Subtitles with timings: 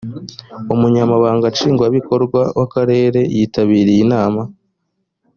[0.73, 4.41] umunyamabanga nshingwabikorwa w’akarere yitabiriye inama